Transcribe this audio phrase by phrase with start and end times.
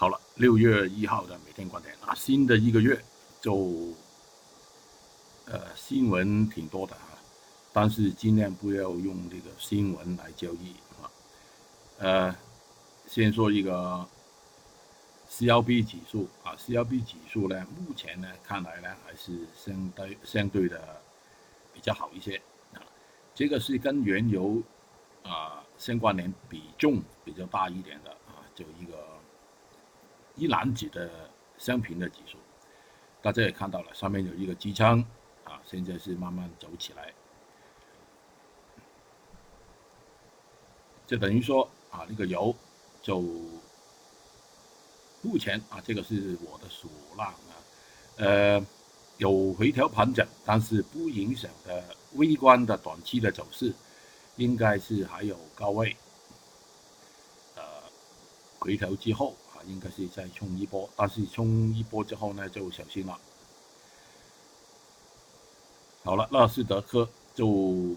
[0.00, 2.98] 好了，六月一号的每天观点啊，新的一个月
[3.38, 3.92] 就
[5.44, 7.20] 呃新闻挺多的啊，
[7.70, 10.70] 但是尽量不要用这个新闻来交易
[11.02, 11.04] 啊。
[11.98, 12.36] 呃，
[13.06, 14.08] 先说一个
[15.28, 20.98] CLB 指数啊，CLB 指数呢，目前呢看来呢还是相对相对的
[21.74, 22.40] 比较好一些
[22.72, 22.80] 啊，
[23.34, 24.62] 这个是跟原油
[25.24, 28.96] 啊相关联比重比较大一点的啊，就一个。
[30.40, 31.10] 一篮子的
[31.58, 32.38] 商品的指数，
[33.20, 35.04] 大家也看到了，上面有一个支撑
[35.44, 37.12] 啊，现在是慢慢走起来，
[41.06, 42.56] 就等于说啊，那个油
[43.02, 43.20] 就
[45.20, 46.88] 目前啊，这个是我的数
[47.18, 47.52] 浪啊，
[48.16, 48.66] 呃，
[49.18, 53.74] 有回调盘整，但是不影响的微观的短期的走势，
[54.36, 55.94] 应该是还有高位，
[57.56, 57.62] 呃，
[58.58, 59.36] 回调之后。
[59.66, 63.18] 应该是再冲一波，但是冲一波之后呢，就小心了。
[66.02, 67.94] 好了，纳斯达克就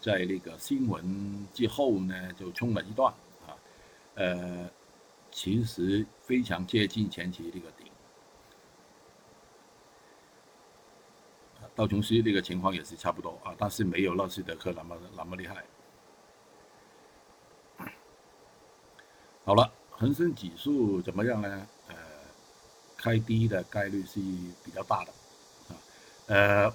[0.00, 3.12] 在那个新闻之后呢，就冲了一段
[3.46, 3.56] 啊，
[4.14, 4.70] 呃，
[5.32, 7.86] 其实非常接近前期这个顶。
[11.74, 15.64] 道琼斯这个情况也是差不多啊，但是没有纳斯达克那么那么厉害。
[19.44, 19.72] 好了。
[19.98, 21.66] 恒生指数怎么样呢？
[21.88, 21.96] 呃，
[22.96, 24.20] 开低的概率是
[24.64, 25.12] 比较大的，
[25.68, 25.74] 啊，
[26.26, 26.72] 呃，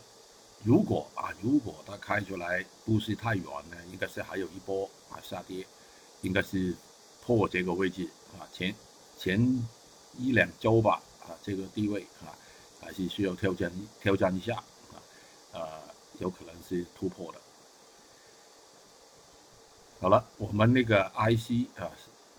[0.61, 5.65] 如果啊，如果它开出来不是太远呢，应该是还有一波啊下跌，
[6.21, 6.75] 应该是
[7.21, 8.75] 破这个位置啊，前
[9.17, 9.39] 前
[10.17, 12.35] 一两周吧，啊，这个地位啊，
[12.81, 14.57] 还是需要挑战挑战一下
[14.91, 14.99] 啊，
[15.53, 15.79] 呃，
[16.19, 17.39] 有可能是突破的。
[20.01, 21.87] 好了，我们那个 IC 啊。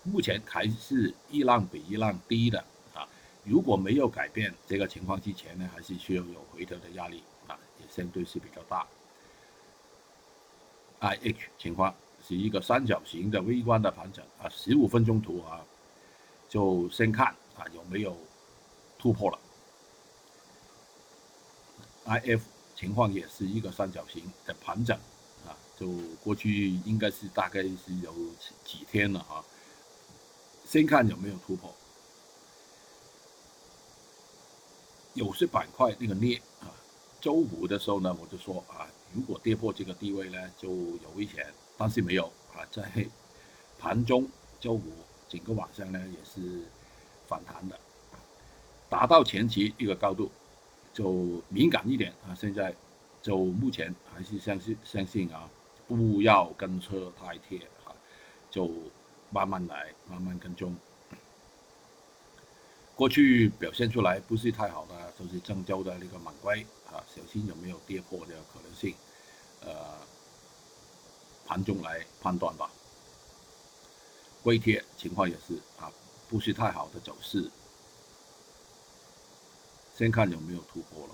[0.05, 3.07] 目前还是一浪比一浪低的啊，
[3.43, 8.85] 如果没有改变这个情况之前呢，还是需要有回调的压力啊，也相对是比较大。
[10.99, 11.93] I H 情况
[12.25, 15.65] 是一个三角形的微观的盘整啊，十五分钟图啊，
[16.47, 17.27] 就先看
[17.57, 18.15] 啊有没有
[18.99, 19.39] 突破了。
[22.05, 22.43] I F
[22.75, 24.95] 情况也是一个三角形的盘整
[25.47, 25.87] 啊，就
[26.23, 28.13] 过去应该是大概是有
[28.63, 29.43] 几天了啊。
[30.75, 31.73] 先看有没有突破，
[35.13, 36.67] 有些板块那个镍啊，
[37.21, 41.45] 周五的时候呢，我就说啊，如果跌破这个低位呢，就有危险，
[41.77, 43.07] 但是没有啊，在
[43.79, 44.27] 盘中
[44.59, 44.83] 周五
[45.29, 46.65] 整个晚上呢也是
[47.25, 47.79] 反弹的，
[48.89, 50.29] 达到前期一个高度，
[50.93, 52.75] 就敏感一点啊，现在
[53.21, 55.49] 就目前还是相信相信啊，
[55.87, 57.95] 不要跟车太贴啊，
[58.51, 58.69] 就。
[59.31, 60.75] 慢慢来，慢慢跟踪。
[62.95, 68.95] 过去表现出来不是太好的，就是郑州的那个满龟啊，小心有没有跌破的可能性。
[69.61, 69.97] 呃，
[71.45, 72.71] 盘中来判断吧。
[74.41, 75.91] 硅铁情况也是啊，
[76.29, 77.49] 不是太好的走势。
[79.97, 81.13] 先看有没有突破了。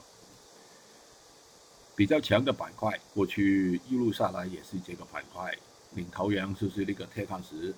[1.95, 5.55] 比较强的板块，过去一路下来也是这个板块，
[5.91, 7.73] 领头羊就是那个铁矿石。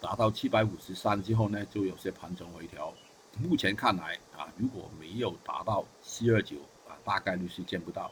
[0.00, 2.92] 达到七百五十三之后呢，就有些盘整回调。
[3.38, 6.56] 目前看来啊，如果没有达到七二九
[6.88, 8.10] 啊，大概率是见不到。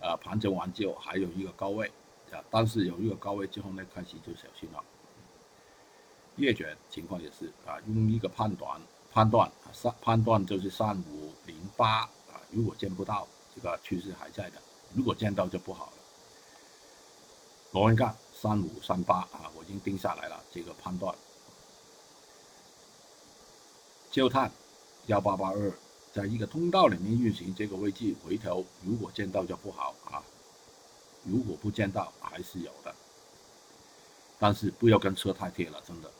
[0.00, 1.90] 呃，盘整完之后还有一个高位
[2.30, 4.82] 啊，但是有一个高位之后呢，开始就小心了。
[6.36, 8.80] 月卷情况也是啊，用一个判断
[9.10, 14.58] 判断啊，三判断就是三五零八啊，如果见不到，这个趋势还在的；
[14.94, 15.92] 如果见到就不好了。
[17.72, 18.14] 螺纹钢。
[18.44, 21.16] 三五三八啊，我已经定下来了这个判断。
[24.10, 24.52] 焦炭
[25.06, 25.72] 幺八八二，
[26.12, 30.22] 在一个通道里面运行，这个位置回调，如果见到就不好啊。
[31.24, 32.94] 如果不见到，还是有的，
[34.38, 36.10] 但是不要跟车太贴了，真的。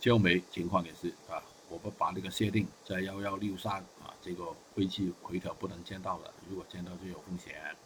[0.00, 7.76] 焦煤情况也是啊，我们把那个设定在幺幺六三啊，这个位置回调不能见到的，如果见到就有风险。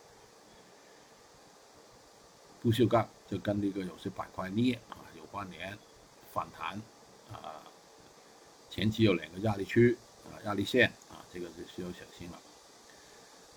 [2.67, 5.79] 不锈钢就跟那个有些板块镍啊有关联，
[6.35, 6.83] 反弹
[7.31, 7.63] 啊，
[8.69, 12.41] 前期有两个压力区啊压力线啊，这个是需要小心了。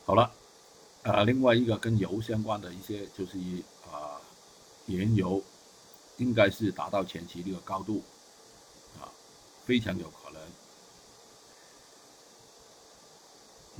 [0.06, 0.32] 好了，
[1.02, 3.40] 呃，另外一个跟油相关的一些就是
[3.92, 4.22] 啊，
[4.86, 5.42] 原油
[6.18, 8.04] 应该是达到前期这个高度
[9.02, 9.10] 啊，
[9.66, 10.40] 非常有可能。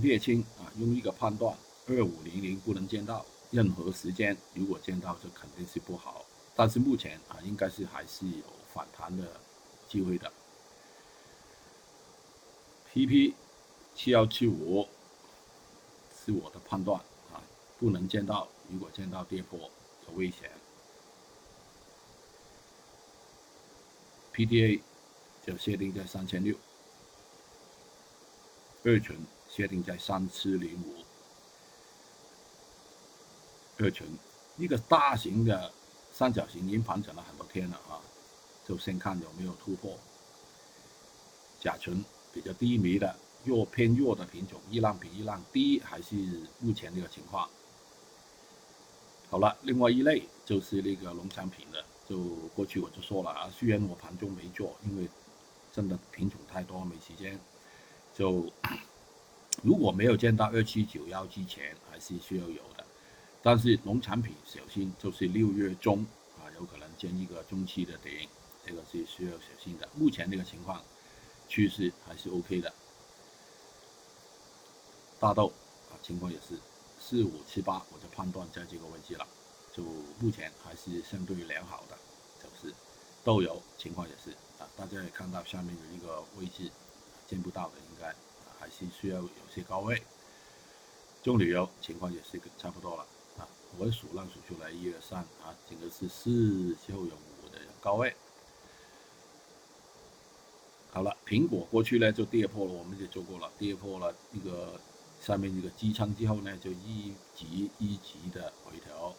[0.02, 1.56] 沥青啊，用一个判断
[1.88, 3.24] 二五零零不能见到。
[3.52, 6.26] 任何时间如果见到，就肯定是不好。
[6.56, 8.44] 但是目前啊，应该是还是有
[8.74, 9.40] 反弹的
[9.88, 10.32] 机会的。
[12.92, 13.34] PP
[13.96, 14.88] 七幺七五
[16.14, 17.00] 是我的判断
[17.32, 17.42] 啊，
[17.80, 19.60] 不能见到，如果见到跌破
[20.08, 20.52] 有危险。
[24.32, 24.82] P D A
[25.46, 26.56] 就设定在三千六，
[28.84, 29.18] 二群
[29.50, 31.04] 设定在三七零五，
[33.80, 34.06] 二群
[34.58, 35.72] 一个大型的
[36.12, 38.00] 三角形已经盘整了很多天了啊，
[38.68, 39.98] 就先看有没有突破。
[41.62, 42.04] 甲醇
[42.34, 43.16] 比较低迷的
[43.46, 46.16] 弱偏弱的品种，一浪比一浪低，还是
[46.60, 47.50] 目前这个情况。
[49.30, 51.84] 好了，另外一类就是那个农产品的。
[52.08, 52.18] 就
[52.56, 55.08] 过去我就说了啊，虽然我盘中没做，因为
[55.72, 57.40] 真的品种太多没时间。
[58.14, 58.52] 就
[59.64, 62.79] 如果没有见到二七九幺之前，还是需要有的。
[63.42, 66.06] 但是农产品小心，就是六月中
[66.38, 68.28] 啊，有可能见一个中期的顶，
[68.66, 69.88] 这个是需要小心的。
[69.96, 70.84] 目前这个情况
[71.48, 72.74] 趋势还是 OK 的。
[75.20, 75.54] 大豆
[75.90, 76.60] 啊，情况也是
[77.00, 79.26] 四五七八，我就判断在这个位置了。
[79.72, 79.84] 就
[80.20, 81.98] 目前还是相对良好的
[82.42, 82.74] 走势，
[83.24, 84.32] 豆油情况也是
[84.62, 86.70] 啊，大家也看到下面有一个位置
[87.26, 88.14] 见不到的，应该
[88.60, 90.02] 还是需要有些高位。
[91.24, 93.06] 棕榈油情况也是差不多了
[93.78, 98.14] 我数浪数出来一二三啊，整个是四就有五的高位。
[100.92, 104.82] 好了，苹果过去呢就跌破了，我们就做过了，跌破了一个
[105.22, 109.14] 下面一个支撑之后呢，就一级一级的回调。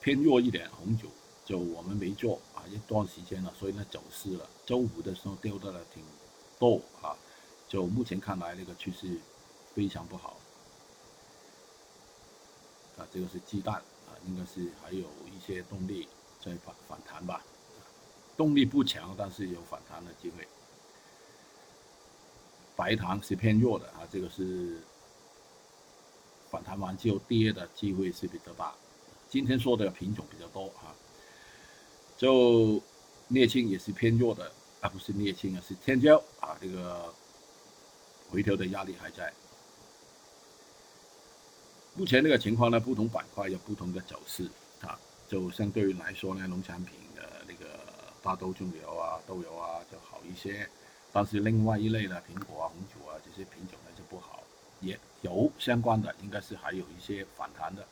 [0.00, 1.08] 偏弱一点，红酒
[1.44, 4.48] 就我们没做啊，一段时间了，所以呢走失了。
[4.64, 6.02] 周五的时候掉的了挺
[6.58, 7.16] 多啊，
[7.68, 9.20] 就目前看来那个趋势
[9.74, 10.36] 非常不好
[13.12, 16.08] 这个是鸡蛋啊，应该是还有一些动力
[16.40, 17.42] 在反反弹吧，
[18.36, 20.46] 动力不强，但是有反弹的机会。
[22.74, 24.80] 白糖是偏弱的啊，这个是
[26.50, 28.74] 反弹完之后跌的机会是比较大。
[29.28, 30.94] 今天说的品种比较多啊，
[32.16, 32.82] 就
[33.28, 34.50] 镍青也是偏弱的
[34.80, 37.12] 啊，不是镍青啊，是天胶啊，这个
[38.30, 39.32] 回调的压力还在。
[41.94, 44.48] 目前这个情况呢，不同板块有不同的走势
[44.80, 44.98] 啊，
[45.28, 47.66] 就相对于来说呢，农产品的那个
[48.22, 50.68] 大豆、棕油啊、豆油啊就好一些，
[51.12, 54.42] 但是另外一类的苹果啊、红酒啊这些品种呢就不好，
[54.80, 57.86] 也有相关的，应该是还有一些反弹的。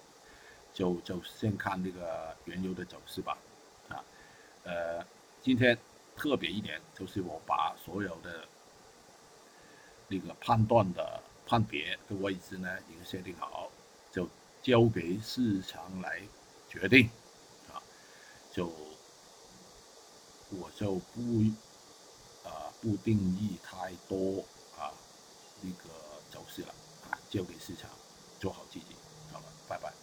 [0.72, 3.36] 就就先看这个原油的走势吧，
[3.88, 4.02] 啊，
[4.62, 5.04] 呃，
[5.42, 5.76] 今天
[6.16, 8.44] 特别一点就是我把所有的
[10.06, 13.68] 那个判断的判别的位置呢已经设定好，
[14.12, 14.28] 就
[14.62, 16.20] 交给市场来
[16.68, 17.08] 决定，
[17.72, 17.80] 啊，
[18.52, 18.66] 就
[20.50, 21.44] 我就不
[22.48, 24.44] 啊不定义太多
[24.78, 24.92] 啊
[25.60, 25.90] 那个
[26.30, 26.74] 走势了，
[27.10, 27.90] 啊，交给市场
[28.40, 28.86] 做好自己，
[29.32, 29.99] 好了，拜拜。